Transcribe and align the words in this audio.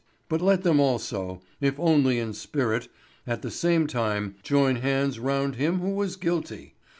But 0.29 0.41
let 0.41 0.63
them 0.63 0.79
also, 0.79 1.43
if 1.59 1.79
only 1.79 2.17
in 2.17 2.33
spirit, 2.33 2.87
at 3.27 3.43
the 3.43 3.51
same 3.51 3.85
time 3.85 4.35
join 4.41 4.77
hands 4.77 5.19
round 5.19 5.57
him 5.57 5.79
who 5.79 5.91
was 5.91 6.15
guilty. 6.15 6.73